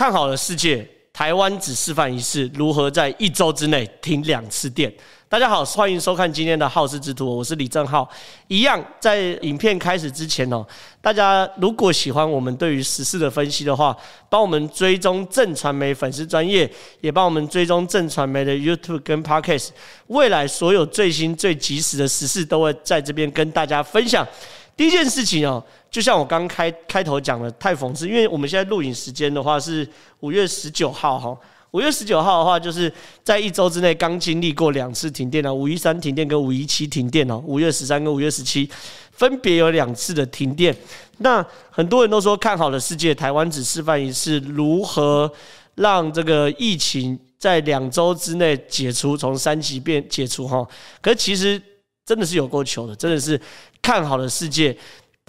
[0.00, 4.90] 看好了世界，台湾只示范一次，如何在一周之内停两次电。
[5.28, 8.08] 大家好，欢迎收看今天的好事之徒，我是李正浩。
[8.48, 10.64] 一样，在影片开始之前哦，
[11.02, 13.94] 大家如果喜欢我们对于时事的分析的话，
[14.30, 16.66] 帮我们追踪正传媒粉丝专业，
[17.02, 19.68] 也帮我们追踪正传媒的 YouTube 跟 Podcast。
[20.06, 24.26] 未来所有最新最及时的时事都会在这边跟大家分享。
[24.74, 29.86] 第一件事情哦，就像我刚开开头讲的，太讽刺，因为我们现在录影时间的话是
[30.20, 31.36] 五月十九号哈，
[31.72, 32.92] 五月十九号的话就是
[33.24, 38.70] 在一周之内刚经历过两次停电了，五一三停电跟五一七停电哦，五月十三跟五月十七
[39.10, 40.74] 分别有两次的停电。
[41.18, 45.30] 那很多人都说看好的世界，台湾只示范一次如何
[45.74, 50.64] 让这个疫情在两周之内解除，从三级变解除哈，
[51.02, 51.60] 可是其实。
[52.02, 53.40] 真的是有够糗的，真的是
[53.80, 54.76] 看好的世界，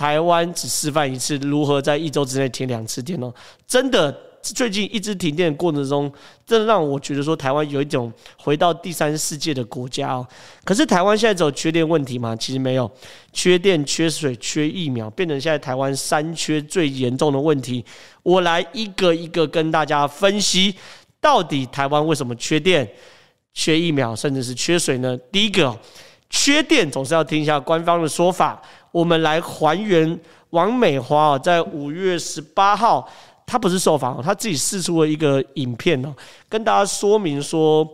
[0.02, 3.32] 台湾只示范一次如何在一周之内停两次电哦！
[3.68, 6.12] 真的，最近一直停电的过程中，
[6.44, 10.28] 真的让我觉得说台湾有一种回到第三世界的国家哦。
[10.64, 12.36] 可是台湾现在只有缺电问题吗？
[12.36, 12.90] 其实没有，
[13.32, 17.86] 缺电、缺水、缺疫苗，变成现在台湾三缺最严重的问题。
[18.24, 20.74] 我来一个一个跟大家分析，
[21.20, 22.90] 到底台湾为什么缺电、
[23.54, 25.16] 缺疫苗，甚至是缺水呢？
[25.32, 25.78] 第一个。
[26.34, 28.62] 缺电总是要听一下官方的说法。
[28.92, 30.20] 我们来还原
[30.52, 33.10] 王美花在五月十八号，
[33.46, 36.14] 她不是受访，她自己释出了一个影片哦，
[36.48, 37.88] 跟大家说明说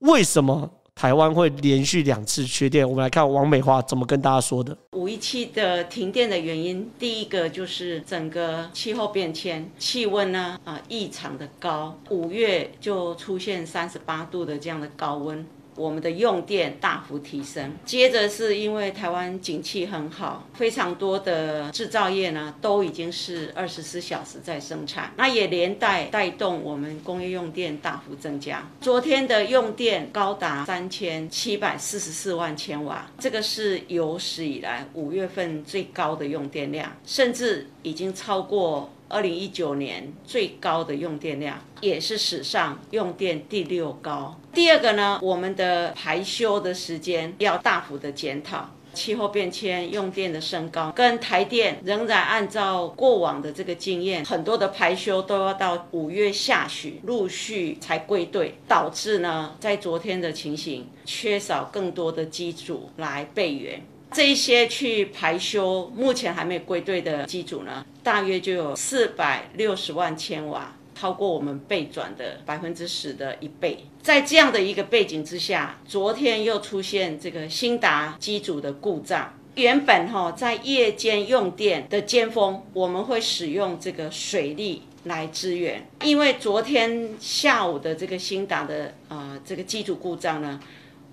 [0.00, 0.70] 为什么。
[0.96, 4.78] 台湾会连续两次缺电，我们来看王美花怎么跟大家说的。
[4.92, 15.44] 五一七的停电的原因，第一个就是整个气候变迁，气温呢啊异常的高，五月就出现三十八度的这样的高温。
[15.76, 28.68] 我们的用电大幅提升，接着是因为台湾景气很好，非常多的制造业呢都已经是二十四小时在生产，那也连带带动我们工业用电大幅增加。
[28.80, 38.90] 昨天的用电高达三千七百四十四万千瓦，这个是有史以来五月份最高的用电量，甚至已经超过。
[39.06, 44.36] 二零一九年最高的用电量，也是史上用电第六高。
[44.54, 48.70] 第二个呢，我们的排休的时间要大幅的检讨。
[48.94, 63.82] 气候变迁、用电的升高，跟台电仍然按照过往的这个经验，很多的排休都要到五月下旬陆续才归队，导致呢，在昨天的情形，缺少更多的机组来备援。
[64.12, 73.84] 这一些去排休，目前还没归队的机组呢，大约就有四百六十万千瓦，超过我们备转的百分之十的一倍。
[74.02, 79.34] 在这样的一个背景之下，昨天又出现这个欣达机组的故障。
[79.56, 90.60] 原本哈在夜间用电的尖峰，我们会使用这个水力来支援，因为昨天下午的这个欣达的啊、这个机组故障呢。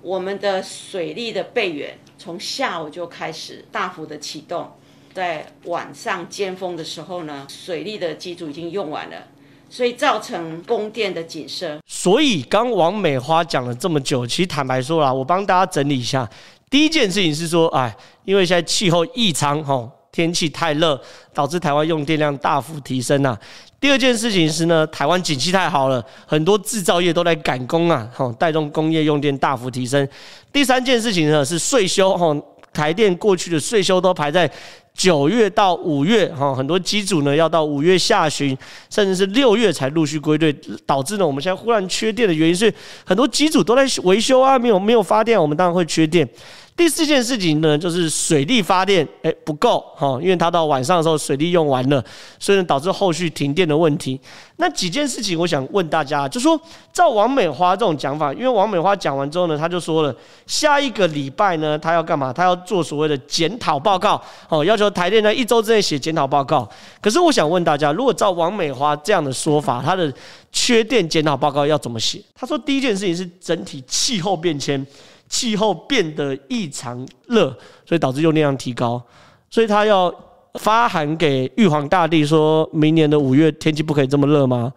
[0.03, 4.71] 我们的水力的备援从下午就开始大幅的启动，
[5.13, 9.27] 在晚上尖峰的时候呢，水力的机组已经用完了，
[9.71, 11.79] 所以造成供电的紧绷。
[11.87, 16.29] 所以刚王美花讲了这么久，其实坦白说啦，我帮大家整理一下，
[16.69, 17.95] 第一件事情是说，哎，
[18.25, 19.89] 因为现在气候异常，吼。
[20.13, 21.01] 天气太热，
[21.33, 23.39] 导致台湾用电量大幅提升啊。
[23.79, 30.05] 第二件事情是呢，台湾景气太好了，很多制造业都在赶工啊，吼，带动工业用电大幅提升。
[30.51, 32.35] 第三件事情呢是税收，吼，
[32.73, 34.51] 台电过去的税收都排在
[34.93, 38.55] 九月到五月，哈，很多机组呢要到五月下旬，
[38.89, 42.71] 甚至是六月才陆续归队，导致呢我们现在忽然缺电的原因是
[43.03, 46.27] 很多机组都在维修啊，没有没有发电，我们当然会缺电。
[46.75, 52.03] 第四件事情呢，就是水力发电，诶不够哈，因为它到晚上的时候水力用完了，
[52.39, 54.19] 所以导致后续停电的问题。
[54.55, 56.59] 那几件事情，我想问大家，就说
[56.91, 60.15] 照王美花这种讲法，因为王美花讲完之后呢，他就说了，
[60.47, 62.33] 下一个礼拜呢，他要干嘛？
[62.33, 66.67] 他要做所谓的检讨报告，哦，要求台电在一周之内写检讨报告。
[66.99, 70.11] 可是我想问大家，如果照王美花这样的说法，他的
[70.51, 72.19] 缺电检讨报告要怎么写？
[72.33, 74.83] 他说第一件事情是整体气候变迁。
[75.31, 77.47] 气候变得异常热，
[77.85, 79.01] 所以导致用电量提高，
[79.49, 80.13] 所以他要
[80.55, 84.73] 发函给玉皇大帝，说明年的五月天气不可以这么热吗？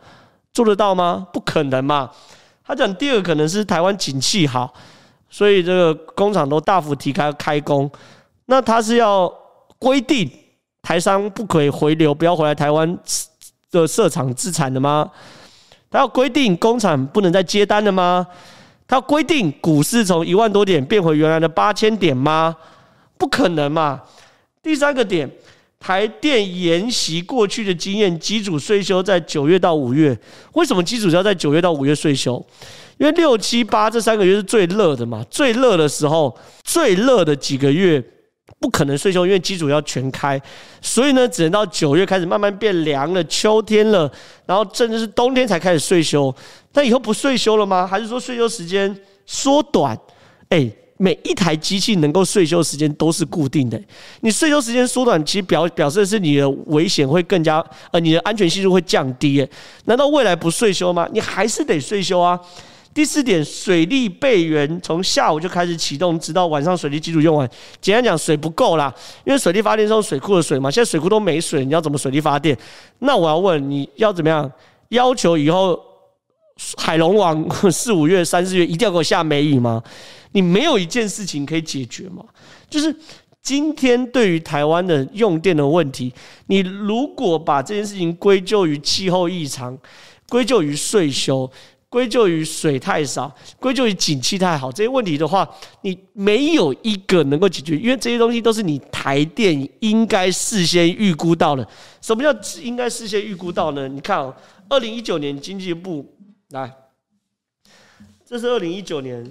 [0.52, 1.26] 做得到吗？
[1.32, 2.08] 不可能嘛。
[2.64, 4.72] 他讲第二个可能是台湾景气好，
[5.28, 7.90] 所以这个工厂都大幅提开开工，
[8.46, 9.30] 那他是要
[9.80, 10.30] 规定
[10.80, 12.96] 台商不可以回流，不要回来台湾
[13.72, 15.10] 的设厂自产的吗？
[15.90, 18.24] 他要规定工厂不能再接单了吗？
[18.86, 22.56] 它规定股市从一万多点变回原来的八千点吗？
[23.16, 24.02] 不可能嘛！
[24.62, 25.30] 第三个点，
[25.78, 30.18] 台电沿袭过去的经验，机组税收在九月到五月。
[30.54, 32.44] 为什么机组要在九月到五月税收？
[32.98, 38.02] 因为六七八这三个月是最热的嘛，最热的时候，最热的几个月
[38.64, 40.40] 不可能岁修，因为机组要全开，
[40.80, 44.10] 所以呢，只能到九月开始慢慢变凉了，秋天了，
[44.46, 46.34] 然后甚至是冬天才开始岁修。
[46.72, 47.86] 那以后不岁修了吗？
[47.86, 49.98] 还是说岁修时间缩短？
[50.48, 50.70] 哎。
[50.96, 53.78] 每一台机器能够岁修时间都是固定的，
[54.20, 59.46] 你岁修时间缩短，其实表表示的是你的危险会更加，呃，你的安全系数会降低。
[59.86, 61.06] 难道未来不岁修吗？
[61.12, 62.38] 你还是得岁修啊。
[62.94, 67.50] 第四点，水利备援从下午就开始启动，直到晚上水利机组用完。
[67.80, 68.94] 简单讲，水不够啦，
[69.24, 72.56] 因为水利发电是用水库的水嘛，现在水库都没水，你要怎么水利发电？
[73.00, 74.50] 那我要问你要怎么样？
[74.90, 75.76] 要求以后
[76.76, 79.82] 海龙王四五月、三四月一定要给我下梅雨吗？
[80.30, 82.24] 你没有一件事情可以解决吗？
[82.70, 82.94] 就是
[83.42, 86.14] 今天对于台湾的用电的问题，
[86.46, 89.76] 你如果把这件事情归咎于气候异常，
[90.28, 91.50] 归咎于岁修，
[91.94, 95.48] 归咎于水太少，归咎于景气太好这些问题的话，
[95.82, 101.64] 你没有一个能够解决，因为这些东西都是你台电应该事先预估到的。
[102.00, 103.86] 什么叫应该事先预估到呢？
[103.86, 104.34] 你看哦，
[104.68, 106.04] 二零一九年经济部
[106.48, 106.68] 来，
[108.26, 109.24] 这是二零一九年。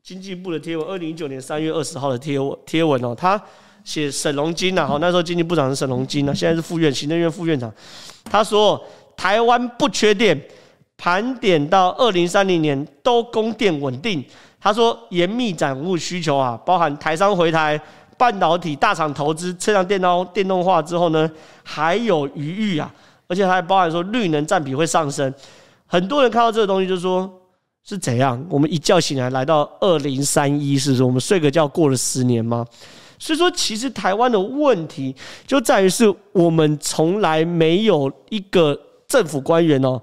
[0.00, 3.38] 经济部的贴文，二零一九年三月二十号的贴文贴文哦，他
[3.84, 7.70] 写沈荣津呐，好，那时候经济部长是沈荣津呢，现在是副院行政院副院长。
[8.24, 8.82] 他说
[9.14, 10.34] 台湾不缺电，
[10.98, 14.22] 盘点到二零三零年都供电稳定。
[14.60, 17.80] 他说严密掌握需求啊，包含台商回台、
[18.18, 21.30] 半导体大厂投资、车辆电动电动化之后呢，
[21.62, 22.92] 还有余裕啊，
[23.28, 25.32] 而且还包含说绿能占比会上升。
[25.86, 27.32] 很多人看到这个东西就说。
[27.84, 28.44] 是怎样？
[28.50, 32.62] 我们一觉醒来来到二零三一，是不是我们睡个觉过了十年吗？
[33.18, 35.16] 所以说，其实台湾的问题
[35.46, 39.98] 就在于是我们从来没有一个政府官员哦，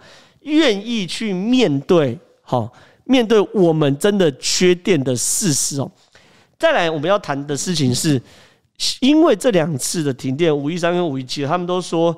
[0.45, 2.71] 愿意去面对，好，
[3.03, 5.91] 面对我们真的缺电的事实哦。
[6.57, 8.19] 再来，我们要谈的事情是，
[9.01, 12.15] 因为这两次的停电，五一三跟五一七，他们都说。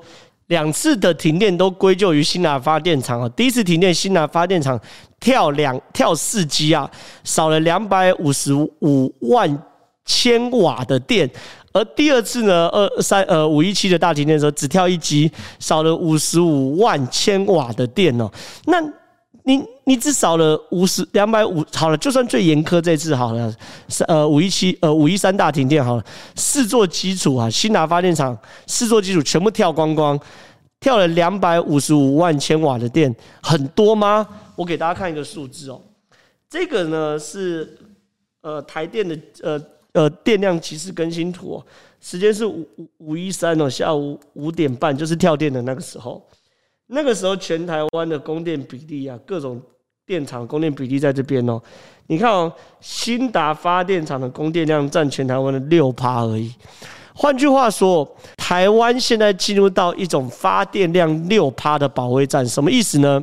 [0.48, 3.28] 两次的停电都归咎于新南发电厂啊。
[3.36, 4.80] 第一次停电，新南发电厂
[5.20, 6.90] 跳两跳四机啊，
[7.22, 9.62] 少了两百五十五万
[10.06, 11.30] 千瓦的电。
[11.78, 15.30] 而第二次呢，二三呃五一七的大停电的时候，只跳一级，
[15.60, 18.28] 少了五十五万千瓦的电哦。
[18.66, 18.80] 那
[19.44, 23.54] 你你只少了五十两百五，好了，就算最严苛这次好了，
[23.88, 26.04] 是呃五一七呃五一三大停电好了，
[26.34, 28.36] 四座机组啊，新达发电厂
[28.66, 30.18] 四座机组全部跳光光，
[30.80, 34.26] 跳了两百五十五万千瓦的电，很多吗？
[34.54, 35.80] 我给大家看一个数字哦，
[36.50, 37.78] 这个呢是
[38.42, 39.58] 呃台电的呃
[39.98, 41.66] 呃电量即时更新图哦，
[42.00, 42.64] 时间是五
[42.98, 46.24] 五一三哦，下午五点半，就是跳电的那个时候。
[46.86, 49.60] 那个时候，全台湾的供电比例啊，各种
[50.06, 51.60] 电厂供电比例在这边哦。
[52.06, 56.54] 你看哦，兴达发电厂的供电量占全台湾的六趴而已。
[57.12, 63.22] 换句话说，台湾现在进入到一种发电量六趴的保卫战，什么意思呢？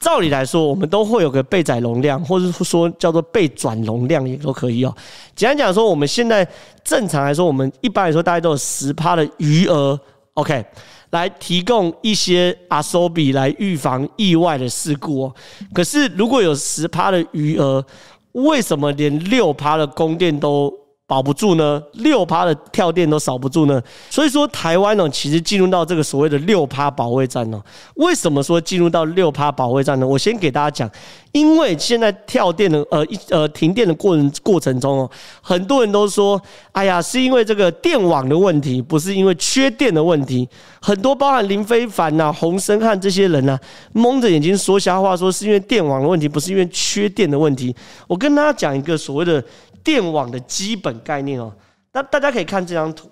[0.00, 4.92] 照理来说，我们都会有个备载容量，或者是说叫做备转容量也都可以哦。
[5.36, 6.44] 简单讲说，我们现在
[6.82, 10.00] 正常来说，我们一般来说大概都有十趴的余额。
[10.34, 10.64] OK。
[11.10, 15.34] 来提供一些阿苏比来预防意外的事故哦。
[15.74, 17.84] 可是如果有十趴的余额，
[18.30, 20.72] 为什么连六趴的供电都
[21.10, 21.82] 保不住呢？
[21.94, 23.82] 六趴的跳电都守不住呢？
[24.08, 27.60] 所以说台湾呢，其实进入到这个所谓的六趴保卫战呢。
[27.96, 30.06] 为什么说进入到六趴保卫战呢？
[30.06, 30.88] 我先给大家讲。
[31.32, 36.40] 因为现在跳电的呃一呃停电的过程过程中哦，很多人都说，
[36.72, 40.48] 哎呀，是因为这个电网的问题，不是因为缺电的问题。
[40.80, 43.56] 很多包含林非凡呐、洪申翰这些人呐、
[43.92, 47.72] 蒙着眼睛说瞎话，说是因为电网的问题，不是因为缺电的问题。
[48.08, 49.40] 我跟大家讲一个所谓的
[49.82, 51.52] 电网的基本概念哦，
[51.92, 53.10] 那大家可以看这张图。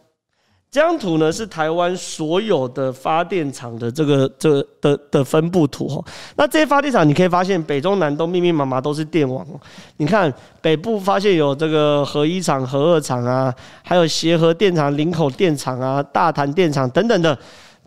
[0.70, 6.04] 这张图呢是台湾所有的发电厂的这个这个的的分布图哈。
[6.36, 9.46] 那这些发电厂你可以发现北中南东密密麻麻都是电网。
[9.96, 17.36] 你看北部发现有这个核一厂、核二厂啊，还有协和电厂、林口电厂啊、大潭电厂等等的。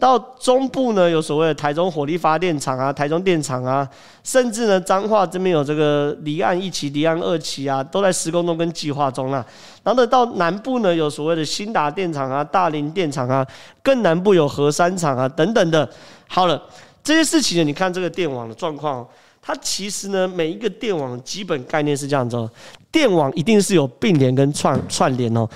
[0.01, 3.87] 到中部呢，有所谓的台中火力发电厂啊、台中电厂啊，
[4.23, 9.45] 甚至呢彰化这边有这个离岸一期、离岸二期啊，都在施工中跟计划中啊。
[9.83, 13.45] 然后呢，到南部呢，有所谓的新达电厂啊、大林电厂啊，
[13.83, 15.87] 更南部有核三厂啊等等的。
[16.27, 16.59] 好了，
[17.03, 19.07] 这些事情呢，你看这个电网的状况，
[19.39, 22.49] 它其实呢，每一个电网基本概念是这样子哦，
[22.91, 25.47] 电网一定是有并联跟串串联哦。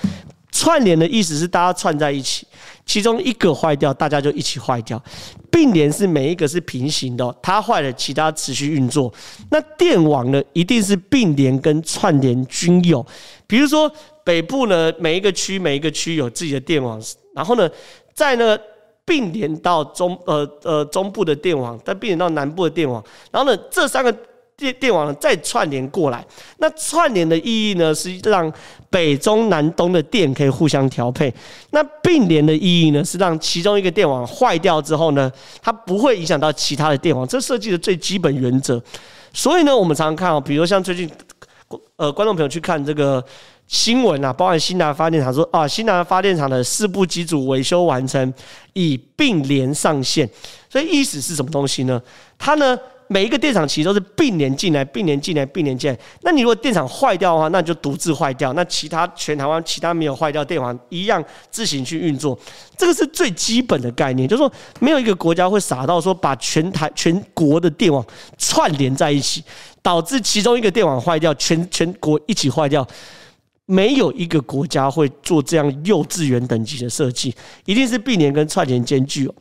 [0.66, 2.44] 串联的意思是大家串在一起。
[2.84, 5.00] 其中一个坏掉，大家就一起坏掉。
[5.48, 9.12] 并联是每一个是平行的，它坏了，其他持续运作。
[9.48, 13.04] 那电网呢，一定是并联跟串联均有。
[13.46, 13.88] 比如说
[14.24, 17.00] 北部呢，每一个区每一个区有自己的电网，
[17.32, 17.70] 然后呢，
[18.12, 18.58] 在呢
[19.04, 24.12] 并联到中呃呃中部的电网，再并联到南部的电网，然后呢这三个。
[24.56, 26.24] 电电网再串联过来，
[26.56, 28.50] 那串联的意义呢是让
[28.88, 31.32] 北中南东的电可以互相调配。
[31.72, 38.82] 那并联的意义呢是让其中一个电网坏掉之后呢，它不会影响到其他的电网，这设计的最基本原则。
[39.30, 41.10] 所以呢，我们常常看哦，比如像最近
[41.96, 43.22] 呃观众朋友去看这个
[43.66, 48.32] 新闻啊，包含新南发电厂说啊，新南发电厂的四部机组维修完成，
[48.72, 50.26] 已并联上线。
[50.70, 52.00] 所以意思是什么东西呢？
[52.38, 52.78] 它呢？
[53.08, 55.98] 每一个电厂其实都是并联进来、并联进来、并联进来。
[56.22, 58.52] 那你如果电厂坏掉的话，那就独自坏掉。
[58.54, 62.38] 那其他全台湾其他没有坏掉电网一样自行去运作。
[62.76, 68.04] 这个是最基本的概念，就是说没有一个国家会傻到说把全台全国的电网
[68.36, 69.42] 串联在一起，
[69.82, 72.86] 导致其中一个电网坏掉，全全国一起坏掉。
[73.68, 77.34] 没有一个国家会做这样幼稚园等级的设计，
[77.64, 79.34] 一定是并联跟串联兼具哦。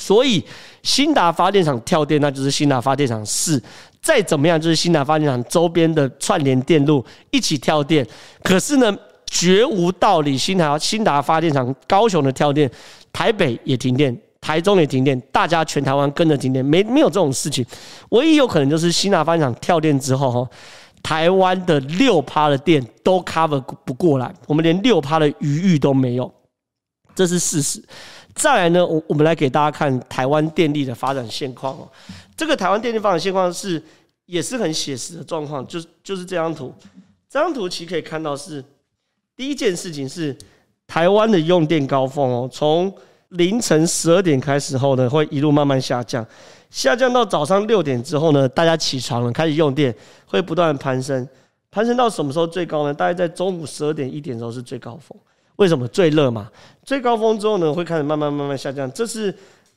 [0.00, 0.42] 所以，
[0.82, 3.62] 兴达发电厂跳电，那就是兴达发电厂四。
[4.00, 8.04] 再怎么样，就是兴达发电厂周边的串联电路一起跳电。
[8.42, 12.68] 可是呢，绝无道理，新达兴达发电厂高雄的跳电，
[13.12, 17.62] 台北也停电，台中也停电，大家全台湾跟着停电，没没有这种事情。
[18.08, 20.50] 唯一有可能就是新达发电厂跳电之后，哈，
[21.02, 26.32] 台湾的六趴的电都 cover 不过来，我们连六趴的余裕都没有，
[27.14, 27.84] 这是事实。
[28.34, 31.88] 再来呢，我我们来给大家看台湾电力的发展现况哦。
[32.36, 33.82] 这个台湾电力发展现况是
[34.26, 36.72] 也是很写实的状况，就是就是这张图。
[37.28, 38.64] 这张图其实可以看到是
[39.36, 40.36] 第一件事情是
[40.86, 42.92] 台湾的用电高峰哦，从
[43.28, 46.26] 凌晨十二点开始后呢，会一路慢慢下降，
[46.70, 49.94] 下降到早上六点之后呢，大家起床了开始用电，
[50.26, 51.28] 会不断攀升，
[51.70, 52.92] 攀升到什么时候最高呢？
[52.92, 55.16] 大概在中午十二点一点的时候是最高峰。
[55.56, 56.50] 为什么最热嘛？
[56.90, 58.90] 最高峰之后呢，会开始慢慢慢慢下降。
[58.90, 59.32] 这是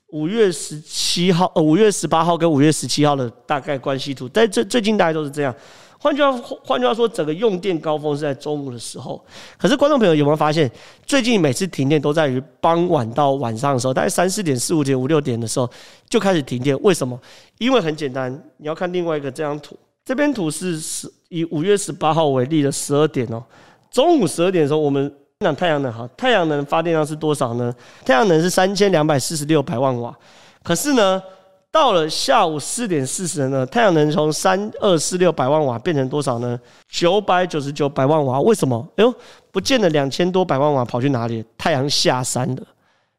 [0.07, 4.27] 五月十七号、呃五月十八号跟五月十七号的大概关系图。
[4.29, 5.55] 在这最近大概都是这样。
[5.99, 6.31] 换句话
[6.65, 9.23] 换句话说，整个用电高峰是在中午的时候。
[9.59, 10.67] 可是观众朋友有没有发现，
[11.05, 15.69] 最近每次停电都在于傍晚到晚上的时候，大概三四点、四五点、五六点的时候
[16.09, 16.75] 就开始停电。
[16.81, 17.15] 为什么？
[17.59, 19.77] 因为很简单，你要看另外一个这张图。
[20.03, 23.43] 这边图是十以五月十八号为例的十二点哦，
[23.91, 25.15] 中午十二点的时候我们。
[25.43, 27.75] 讲太阳能哈，太阳能发电量是多少呢？
[28.05, 30.17] 太阳能是三千两百四十六百万瓦。
[30.63, 31.21] 可是呢，
[31.69, 36.57] 到了下午四点四十呢，太阳能从三二四六百万瓦变成多少呢？
[36.87, 38.39] 九百九十九百万瓦。
[38.41, 38.87] 为什么？
[38.95, 39.13] 哎呦，
[39.51, 41.43] 不见了两千多百万瓦跑去哪里？
[41.57, 42.63] 太阳下山了，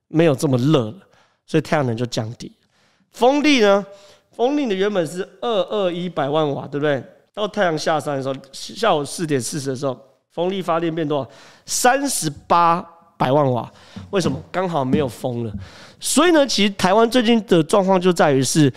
[0.09, 0.95] 没有这么热了，
[1.47, 2.51] 所以太阳能就降低。
[3.13, 3.85] 风力呢？
[4.33, 7.05] 风力的原本是二二一百万瓦，对不对？
[7.35, 9.99] 到太阳下山的时候，下午四点四十的时候。
[10.35, 11.31] 风力发电变多少？
[11.65, 12.85] 三十八
[13.17, 13.71] 百万瓦。
[14.11, 14.37] 为什么？
[14.51, 15.53] 刚好没有风了。
[16.01, 18.71] 所以呢，其实台湾最近的状况就在于是，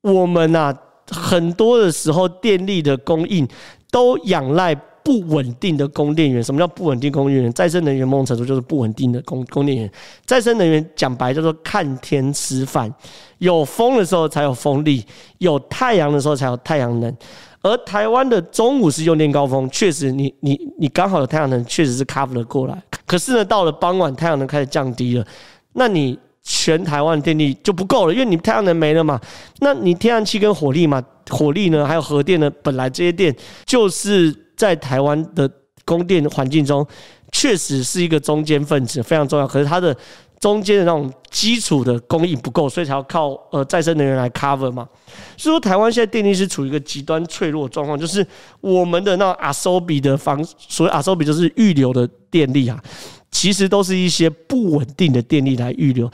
[0.00, 0.76] 我们啊，
[1.08, 3.46] 很多的时候电力的供应
[3.92, 6.42] 都仰赖不稳定的供电源。
[6.42, 7.52] 什么叫不稳定供电源？
[7.52, 9.90] 再生能源某种程度就是不稳定的供供电源。
[10.26, 12.92] 再生能源讲白叫做看天吃饭，
[13.38, 15.06] 有风的时候才有风力，
[15.38, 17.16] 有太阳的时候才有太阳能。
[17.62, 22.82] 而台湾的中午是用电高峰，确实你，你你你刚好有太阳能，确实是 cover 了过来。
[23.06, 25.26] 可是呢，到了傍晚，太阳能开始降低了，
[25.74, 29.20] 那你全台湾电力就不够了，因为你太阳能没了嘛。
[29.58, 33.34] 那你天然气跟火力嘛，火力呢，还有核电呢，本来这些电
[33.66, 35.50] 就是在台湾的
[35.84, 36.86] 供电环境中，
[37.30, 39.46] 确实是一个中间分子，非常重要。
[39.46, 39.94] 可是它的
[40.40, 44.88] 中间的那种基础的供应不够，所以才要靠呃再生能源来 cover 嘛。
[45.36, 48.26] 所以说台湾现在电力是处于一个极端脆弱状况，就是
[48.62, 52.82] 我们的那种阿苏比的方，所谓阿苏比就是预留的电力啊，
[53.30, 56.10] 其实都是一些不稳定的电力来预留。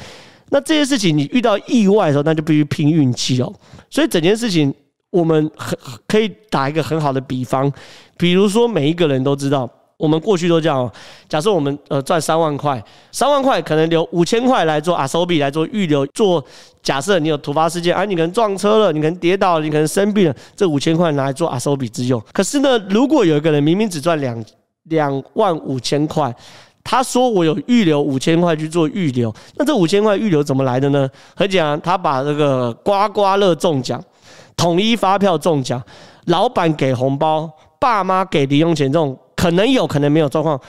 [0.50, 3.52] 那这些事情你遇到意外的时候，那就必须拼运气哦。
[3.88, 4.75] 所以整件事情
[5.11, 5.78] 我们很
[6.09, 7.73] 可以打一个很好的比方，
[8.18, 9.71] 比如说每一个人都知道。
[9.98, 10.90] 我们过去都这样，
[11.26, 16.44] 假设我们呃赚三万块，三万块可能留五千块来做阿收比来做预留，做
[16.82, 22.22] 假设你有突发事件，哎，你可能撞车了，你可能跌倒了，你可能生病了，这五千块拿来做阿收比之用。
[22.30, 24.44] 可是呢，如果有一个人明明只赚两
[24.90, 26.34] 两万五千块，
[26.84, 31.08] 他说我有预留五千块去做预留，那这五千块预留怎么来的呢？
[31.34, 33.98] 很简单，他把这个刮刮乐中奖、
[34.54, 35.82] 统一发票中奖、
[36.26, 37.50] 老板给红包、
[37.80, 39.18] 爸妈给零用钱这种。
[39.37, 40.61] 可能有可能没有状况，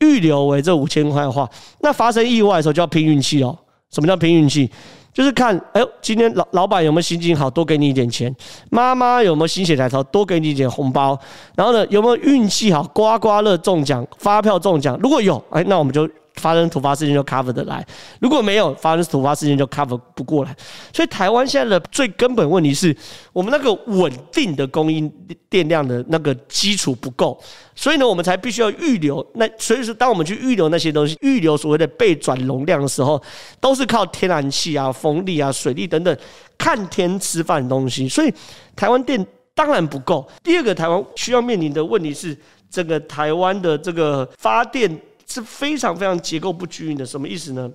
[0.00, 1.48] 预留为这五千块的话，
[1.80, 3.56] 那发生意外的时候就要拼运气哦。
[3.90, 4.68] 什么叫拼运气？
[5.12, 8.28] 就是看，哎呦，今天老老板有没有心情好，多给你一点钱；
[8.70, 11.16] 妈妈有没有心血来潮，多给你一点红包。
[11.54, 14.98] 然后呢，有没有运气好，刮刮乐中奖，发票中奖？
[15.00, 16.08] 如果有，哎，那我们就。
[16.44, 17.82] 发生突发事件就 cover 得来，
[18.20, 20.54] 如果没有发生突发事件就 cover 不过来，
[20.92, 22.94] 所以台湾现在的最根本问题是
[23.32, 25.10] 我们那个稳定的供应
[25.48, 27.40] 电量的那个基础不够，
[27.74, 29.26] 所以呢，我们才必须要预留。
[29.36, 33.18] 那所以说，当我们去预留那些东西，预留所谓的备转容量的时候，
[33.58, 36.14] 都是靠天然气啊、风力啊、水力等等
[36.58, 38.06] 看天吃饭的东西。
[38.06, 38.30] 所以
[38.76, 40.28] 台湾电当然不够。
[40.42, 42.36] 第二个，台湾需要面临的问题是，
[42.68, 45.00] 这个台湾的这个发电。
[45.34, 47.68] 是非常非常结构不均匀的，什么意思呢？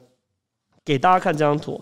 [0.86, 1.80] 给大家看这张图，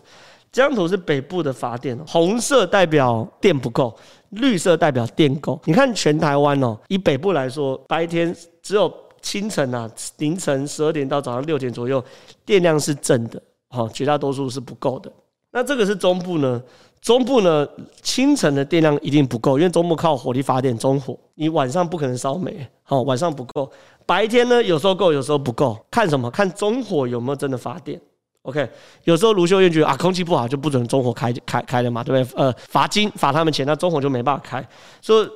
[0.51, 3.95] 这张图是北部的发电，红色代表电不够，
[4.29, 5.61] 绿色代表电够。
[5.65, 8.91] 你看全台湾哦，以北部来说，白天只有
[9.21, 12.03] 清晨啊，凌晨十二点到早上六点左右，
[12.43, 15.11] 电量是正的，好，绝大多数是不够的。
[15.51, 16.59] 那这个是中部呢？
[16.99, 17.65] 中部呢，
[18.01, 23.71] 清晨的电量一定不够，因为中部靠火力发电，中火，你晚上不可能烧煤，好，晚上不够。
[24.07, 26.31] 白天呢，有时候够，有时候不够，看什么？
[26.31, 28.01] 看中火有没有真的发电。
[28.43, 28.67] OK，
[29.03, 32.41] 有时候卢秀燕觉得啊，空气不好就不准中火开开开了嘛，对不对？
[32.41, 34.65] 呃，罚金罚他们钱，那中火就没办法开。
[35.01, 35.29] 所以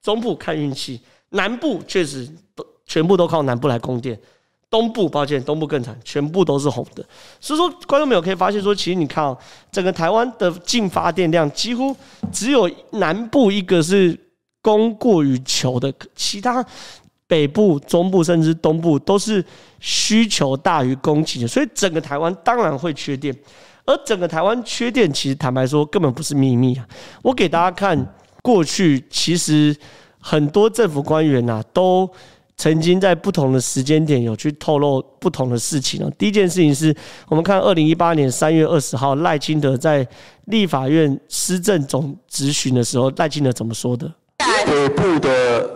[0.00, 4.16] 中部看运气，南部确实都全部都靠南部来供电。
[4.70, 7.04] 东部，抱歉，东部更惨，全部都是红的。
[7.40, 9.36] 所以说，观众朋友可以发现说，其实你看哦，
[9.72, 11.96] 整个台湾的净发电量几乎
[12.32, 14.16] 只有南部一个是
[14.60, 16.64] 供过于求的，其他
[17.26, 19.44] 北部、中部甚至东部都是
[19.80, 21.48] 需求大于供给的。
[21.48, 23.34] 所以整个台湾当然会缺电，
[23.84, 26.86] 而整个台湾缺电，其实坦白说根本不是秘密啊。
[27.22, 29.76] 我给大家看过去，其实
[30.18, 32.10] 很多政府官员呐都。
[32.58, 36.10] 曾经在不同的时间点有去透露不同的事情啊。
[36.16, 36.96] 第一件事情是
[37.28, 40.08] 我们看二零一八年三月二十号赖清德在
[40.46, 44.10] 立法院施政总质询的时候，赖清德怎么说的？
[44.64, 45.68] 北部的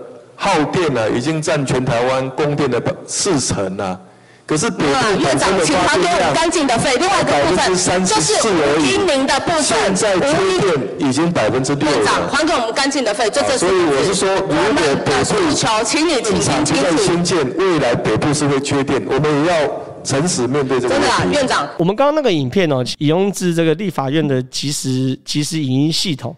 [0.43, 4.01] 耗电呢，已经占全台湾供电的四成了。
[4.47, 6.97] 可是北部院长，请他给我们干净的费。
[6.97, 8.35] 另外一个部分就是
[8.81, 11.97] 居民的部分，现在缺电已经百分之六了。
[11.99, 13.59] 院长，还给我们干净的费，就这。
[13.59, 16.75] 所以我是说，如果北部请你请清楚。
[16.83, 19.71] 在新建未来北部是会缺电，我们也要
[20.03, 21.09] 诚实面对这个问题。
[21.19, 21.69] 真的啊，院长。
[21.77, 26.35] 我们刚刚那个影片哦，引用自这个立法院的即时即时影音系统。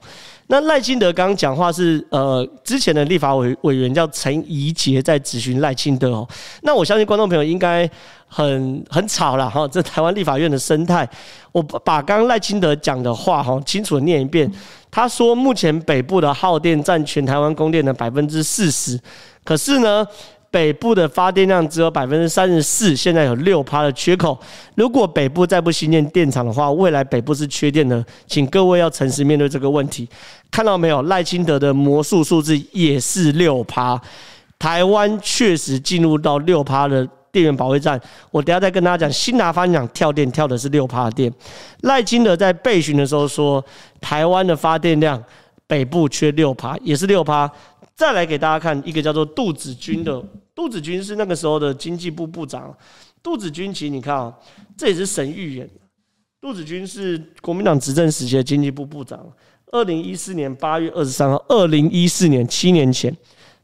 [0.53, 6.29] 那赖清德刚刚讲话是呃，之前的立法委委员叫陈怡杰在质询赖清德哦。
[6.61, 7.89] 那我相信观众朋友应该
[8.27, 11.09] 很很吵了哈，这台湾立法院的生态。
[11.53, 14.53] 我把刚刚赖清德讲的话哈，清楚的念一遍。
[14.91, 19.01] 他说，目前北部的耗电占全台湾供电的百分之四十，
[19.43, 20.07] 可是呢，
[20.53, 24.39] 北部的发电量只有百分之三十四，现在有六趴的缺口。
[24.75, 30.07] 如果北部再不新建电厂的话，未来北部是缺电的，请各位要诚实面对这个问题。
[30.51, 33.99] 看到没有，赖清德的魔术数字也是六趴，
[34.59, 37.99] 台湾确实进入到六趴的电源保卫战。
[38.31, 41.33] 我等下再跟大家讲，新达发电厂跳电跳的是六趴的电。
[41.81, 43.65] 赖清德在备询的时候说，
[44.03, 45.25] 台湾的发电量
[45.67, 47.51] 北部缺六趴，也是六趴。
[47.95, 50.23] 再来给大家看一个叫做杜子君的。
[50.55, 52.75] 杜子君是那个时候的经济部部长。
[53.23, 54.35] 杜子君，其实你看啊，
[54.77, 55.69] 这也是神预言。
[56.41, 59.25] 杜子君是国民党执政时期的经济部部长。
[59.71, 63.17] 二零一四年八月二十三号，二零一四年七年前，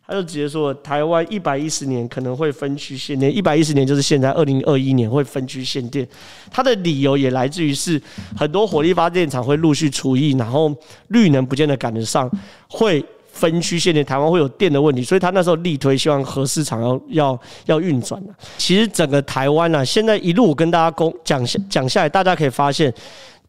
[0.06, 3.34] 他就直接说，台湾一百一十年可能会分区限电。
[3.34, 6.08] 一百一十年就是现在，二零二一年会分区限电。
[6.50, 8.00] 他的理由也来自于是
[8.36, 10.74] 很多火力发电厂会陆续除役，然后
[11.08, 12.30] 绿能不见得赶得上，
[12.68, 13.04] 会。
[13.38, 18.20] 分区限电，台湾会有电的问题，所以他那时候力推，希望核市场要要要运转。
[18.57, 22.92] 其实整个台湾啊，现在一路跟大家讲讲讲下来，大家可以发现，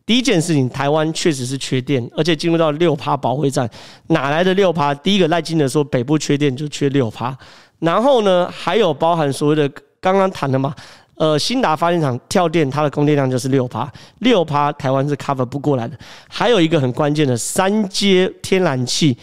[0.06, 3.68] 第一件事情，台湾确实是缺电，而且进入到六趴保卫战。
[4.08, 4.94] 哪来的六趴？
[4.94, 7.36] 第一个赖金德说北部缺电就缺六趴，
[7.80, 9.68] 然后呢，还有包含所谓的
[10.00, 10.76] 刚刚谈的嘛，
[11.16, 15.98] 呃，兴达发电厂跳电，它的供电量就是六趴，六趴台湾是 cover 不过来的。
[16.28, 19.18] 还有一个很关键的三阶天然气。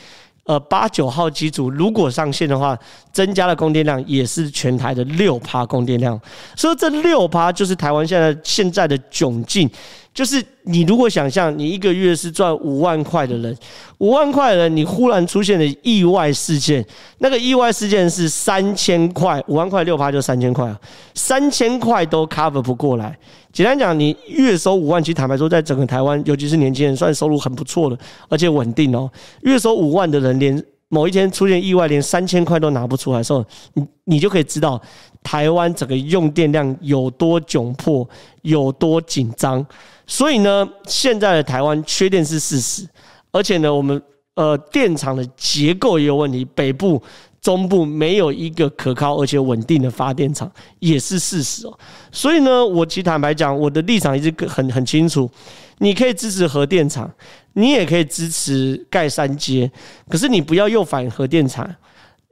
[0.46, 2.78] 呃，八九号机组如果上线的话，
[3.12, 6.18] 增加了供电量也是全台的六趴供电量，
[6.54, 9.68] 所以这六趴就是台湾现在现在的窘境，
[10.16, 10.42] 就是。
[10.68, 13.56] 你如果想象你一个月是赚五万块的人，
[13.98, 16.84] 五万块的人，你忽然出现了意外事件，
[17.18, 20.76] 那个意外事件是三千块，五万块六趴就三千块啊，
[21.14, 23.16] 三千块都 cover 不过来。
[23.52, 27.96] 简单讲，你月收五万，其实坦白说，在整个台湾，尤其是年轻人，算收入很不错的，
[28.28, 29.08] 而且稳定哦。
[29.42, 33.44] 月收五万的人连某一天出现意外，连三千块都拿不出来的时候，
[33.74, 34.80] 你你就可以知道
[35.22, 38.08] 台湾整个用电量有多窘迫，
[38.42, 39.64] 有多紧张。
[40.06, 42.88] 所以呢，现在的台湾缺电是事实，
[43.32, 44.00] 而且呢，我们
[44.34, 47.02] 呃电厂的结构也有问题，北部。
[47.42, 51.78] 中部没有一个可靠而且稳定的发电厂，也是事实哦。
[52.10, 55.30] 所以呢，我其实坦白讲，我的立场一直很很清楚。
[55.78, 57.08] 你可以支持核电厂，
[57.58, 59.70] 你也可以支持盖三阶，
[60.10, 61.66] 可是你不要又反核电厂，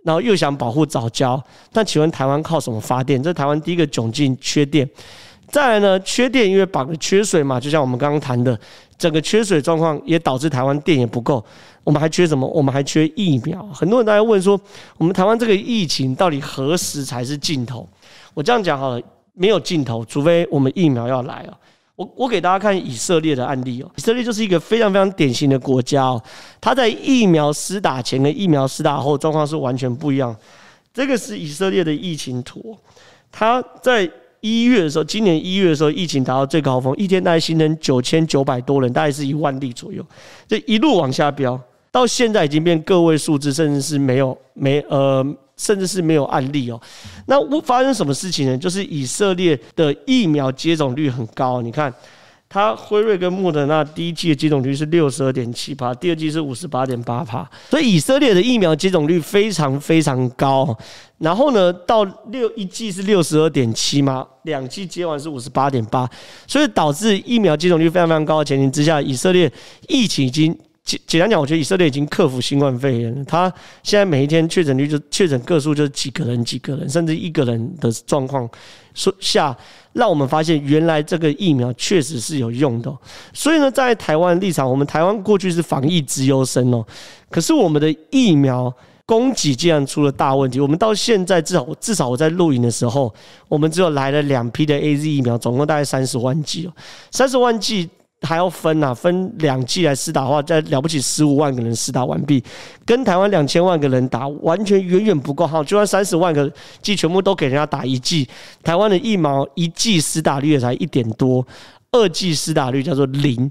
[0.02, 1.42] 然后又想保护早教。
[1.72, 3.22] 但请问台湾靠什么发电？
[3.22, 4.86] 这台湾第一个窘境，缺电。
[5.48, 8.58] 再来呢，缺电因为绑着缺水嘛，就像我们刚刚谈的，
[8.98, 11.42] 整个缺水状况也导致台湾电也不够。
[11.84, 12.46] 我们还缺什么？
[12.48, 13.62] 我们还缺疫苗。
[13.72, 14.60] 很多人都在问说，
[14.98, 17.88] 我们台湾这个疫情到底何时才是尽头？
[18.34, 19.00] 我这样讲好了，
[19.32, 21.58] 没有尽头，除非我们疫苗要来了。
[21.96, 26.22] 我我给大家看以色列的案例哦，以色列就是一个非常非常典型的国家哦。
[26.60, 30.34] 它在疫苗施打前跟疫苗施打后状况是完全不一样。
[30.92, 32.76] 这个是以色列的疫情图，
[33.30, 34.10] 它在。
[34.46, 40.04] 一月的时候，今年一月的时候，疫情达到最高峰，一天大概新增九千九百多人，大概是一万例左右，
[40.46, 41.58] 这一路往下飙，
[41.90, 45.24] 到现在已经变个位数字，甚至是没有没呃，
[45.56, 46.80] 甚至是没有案例哦。
[47.26, 48.56] 那发生什么事情呢？
[48.58, 51.92] 就是以色列的疫苗接种率很高，你看。
[52.46, 60.76] 它辉瑞跟莫德纳第一剂的接种率是六十二点七趴，第二季是五十八点八趴，所以以色列的疫苗接种率非常非常高。
[61.18, 66.08] 然后呢，到六一季是六十二点七嘛，两季接完是五十八点八，
[66.46, 69.50] 所以导致疫苗接种率非常非常高的前提之下，以色列
[69.88, 73.24] 疫情已经简简单讲，我觉得以色列已经克服新冠肺炎了。
[73.24, 73.50] 他
[73.82, 78.48] 现在每一天确诊率就确诊个数就是几个人几个人，甚至一个人的状况
[78.92, 79.56] 说下。
[79.94, 82.92] 让我们发现，原来这个疫苗确实是有用的。
[83.32, 86.84] 所以呢，在台湾立场，我们台湾过去是防疫之优生哦。
[87.30, 88.74] 可是我们的疫苗
[89.06, 90.58] 供给竟然出了大问题。
[90.58, 93.14] 我们到现在至少至少我在录影的时候，
[93.48, 96.72] 我们只有来了两批的 AZ 疫苗，总共大概三十万剂哦，
[97.10, 97.88] 三十万剂。
[98.24, 102.42] 还要分、啊，分两季来施打的话，再了不起十五万个人施打完毕，
[102.86, 105.46] 跟台湾两千万个人打，完全远远不够。
[105.46, 108.26] 哈，就算三十万个剂全部都给人家打一剂，
[108.62, 111.46] 台湾的疫苗一剂施打率也才一点多，
[111.92, 113.50] 二剂施打率叫做零。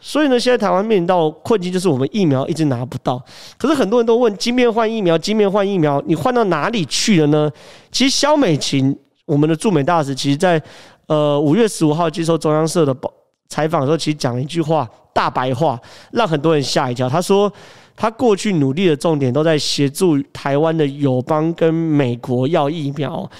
[0.00, 3.22] 所以呢，现在台湾面临到困境就是我们疫苗一直拿不到。
[3.56, 7.50] 可是很多人都问，金面换疫苗，金面换疫苗，你换到哪里去了呢？
[7.90, 10.62] 其实萧美琴，我们的驻美大使，其实在
[11.06, 13.10] 呃五月十五号接受中央社的报。
[13.48, 15.80] 采访的时候，其实讲了一句话，大白话，
[16.12, 17.08] 让很多人吓一跳。
[17.08, 17.52] 他说，
[17.96, 23.30] 他过去努力的重点都在协助台湾的友邦跟美国要疫苗，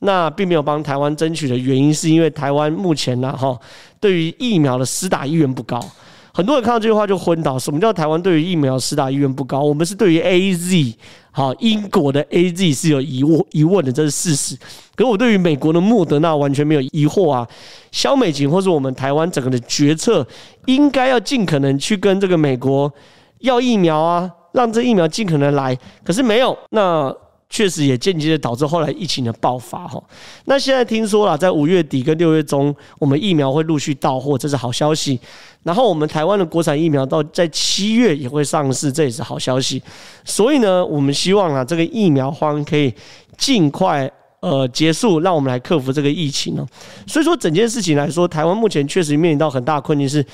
[0.00, 3.58] 那并没有帮台湾争取的原因，是因为台湾目前呢，哈，
[4.00, 5.84] 对于疫苗的施打意愿不高。
[6.32, 7.58] 很多人看到这句话就昏倒。
[7.58, 9.60] 什么叫台湾对于疫苗施打意愿不高？
[9.60, 10.94] 我们是对于 AZ，
[11.38, 14.56] 好，英国的 AZ 是有疑问疑问的，这是事实。
[14.96, 17.46] 可是我对于美国的莫德纳完全没有疑惑啊。
[17.92, 20.26] 萧美琴或是我们台湾整个的决策，
[20.66, 22.92] 应该要尽可能去跟这个美国
[23.38, 25.78] 要疫苗啊，让这疫苗尽可能来。
[26.02, 27.14] 可是没有，那。
[27.50, 29.98] 确实也间接的导致后来疫情的爆发哈。
[30.44, 35.18] 那现在听说了，在五月底跟六月中，我们疫苗会陆续到货，这是好消息。
[35.62, 39.82] 然后我们台湾的国产疫苗到在七月也会上市，这也是好消息。
[40.24, 42.94] 所以呢，我们希望啊，这个疫苗荒可以
[43.36, 46.66] 尽快呃结束，让我们来克服这个疫情哦。
[47.06, 50.24] 所以说整件事情来说，台湾目前确实面临到很大的困境是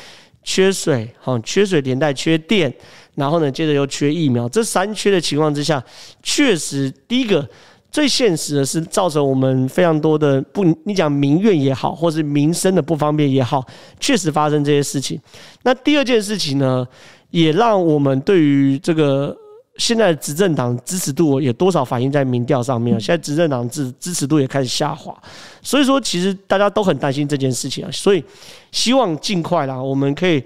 [0.42, 2.72] 缺水，哈，缺水连带缺电。
[3.14, 5.82] 然后呢，接着又缺疫苗，这三缺的情况之下，
[6.20, 7.48] 确实第一个
[7.94, 13.64] 最现实的是造成我们非常多的不，你讲民怨也好，或是民生的不方便也好，
[14.00, 15.16] 确实发生这些事情。
[15.62, 16.84] 那第二件事情呢，
[17.30, 19.32] 也让我们对于这个
[19.76, 23.00] 现在执政党支持度也多少反映在民调上面。
[23.00, 25.16] 现在执政党支支持度也开始下滑，
[25.62, 28.24] 所以说其实大家都很担心这件事情啊，所以
[28.72, 30.42] 希望尽快啦，我们可以。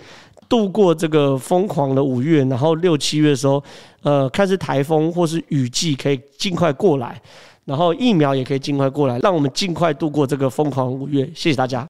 [0.48, 3.62] 度过这个疯狂的五月，然后六七月的时候，
[4.02, 7.20] 呃，看是台风或是雨季可以尽快过来，
[7.66, 11.30] 然后疫苗也可以尽快过来，让我们尽快度过这个疯狂五月。
[11.34, 11.86] 谢谢大家。